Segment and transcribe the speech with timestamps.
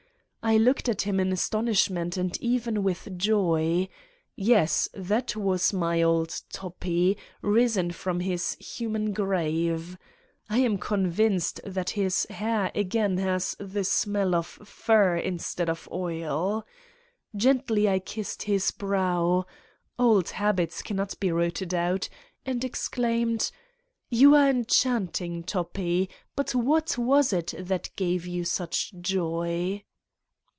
[0.43, 3.87] I looked at him in astonishment and even with joy:
[4.35, 9.99] yes that was my old Toppi, risen from his human grave....
[10.49, 16.65] I am convinced that his hair again has the smell of fur instead of oil!
[17.35, 19.45] Gently I kissed his brow
[19.99, 22.09] old habits cannot be rooted out,
[22.47, 23.51] and exclaimed:
[24.09, 26.09] "You are enchanting, Toppi!
[26.35, 29.83] But what was it that gave you such joy?"